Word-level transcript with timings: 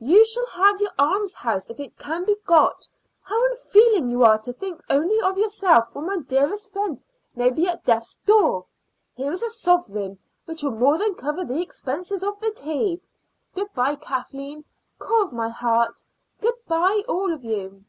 "You 0.00 0.24
shall 0.24 0.46
have 0.46 0.80
your 0.80 0.92
almshouse 0.98 1.68
if 1.68 1.78
it 1.78 1.98
can 1.98 2.24
be 2.24 2.34
got. 2.46 2.88
How 3.20 3.44
unfeeling 3.48 4.10
you 4.10 4.24
are 4.24 4.38
to 4.38 4.54
think 4.54 4.80
only 4.88 5.20
of 5.20 5.36
yourself 5.36 5.94
when 5.94 6.06
my 6.06 6.16
dearest 6.16 6.72
friend 6.72 6.98
may 7.34 7.50
be 7.50 7.68
at 7.68 7.84
death's 7.84 8.16
door. 8.24 8.64
Here's 9.14 9.42
a 9.42 9.50
sovereign, 9.50 10.18
which 10.46 10.62
will 10.62 10.70
more 10.70 10.96
than 10.96 11.14
cover 11.14 11.44
the 11.44 11.60
expenses 11.60 12.24
of 12.24 12.40
the 12.40 12.52
tea. 12.52 13.02
Good 13.54 13.70
bye, 13.74 13.96
Kathleen, 13.96 14.64
core 14.98 15.24
of 15.24 15.32
my 15.34 15.50
heart. 15.50 16.02
Good 16.40 16.54
bye, 16.66 17.02
all 17.06 17.30
of 17.30 17.44
you." 17.44 17.84